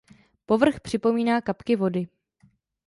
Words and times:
Povrch 0.45 0.79
připomíná 0.79 1.41
kapky 1.41 1.75
vody. 1.75 2.07